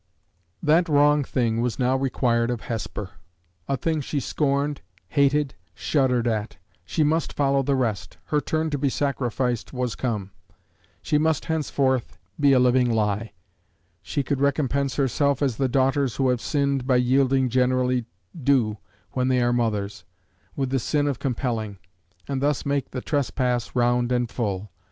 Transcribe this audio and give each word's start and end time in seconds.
That 0.63 0.89
wrong 0.89 1.23
thing 1.23 1.61
was 1.61 1.77
now 1.77 1.95
required 1.95 2.49
of 2.49 2.61
Hesper 2.61 3.11
a 3.67 3.77
thing 3.77 4.01
she 4.01 4.19
scorned, 4.19 4.81
hated, 5.09 5.53
shuddered 5.75 6.25
at; 6.27 6.57
she 6.83 7.03
must 7.03 7.33
follow 7.33 7.61
the 7.61 7.75
rest; 7.75 8.17
her 8.23 8.41
turn 8.41 8.71
to 8.71 8.79
be 8.79 8.89
sacrificed 8.89 9.73
was 9.73 9.93
come; 9.93 10.31
she 11.03 11.19
must 11.19 11.45
henceforth 11.45 12.17
be 12.39 12.51
a 12.51 12.59
living 12.59 12.89
lie. 12.91 13.33
She 14.01 14.23
could 14.23 14.41
recompense 14.41 14.95
herself 14.95 15.39
as 15.39 15.57
the 15.57 15.69
daughters 15.69 16.15
who 16.15 16.29
have 16.29 16.41
sinned 16.41 16.87
by 16.87 16.95
yielding 16.95 17.47
generally 17.49 18.05
do 18.35 18.79
when 19.11 19.27
they 19.27 19.39
are 19.39 19.53
mothers, 19.53 20.03
with 20.55 20.71
the 20.71 20.79
sin 20.79 21.05
of 21.07 21.19
compelling, 21.19 21.77
and 22.27 22.41
thus 22.41 22.65
make 22.65 22.89
the 22.89 23.01
trespass 23.01 23.75
round 23.75 24.11
and 24.11 24.31
full. 24.31 24.71